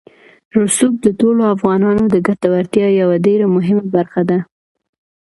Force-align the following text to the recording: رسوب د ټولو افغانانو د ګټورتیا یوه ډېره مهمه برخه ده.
رسوب 0.61 0.93
د 1.05 1.07
ټولو 1.19 1.41
افغانانو 1.55 2.03
د 2.09 2.15
ګټورتیا 2.27 2.87
یوه 3.01 3.15
ډېره 3.25 3.45
مهمه 3.55 3.85
برخه 3.95 4.21
ده. 4.29 4.39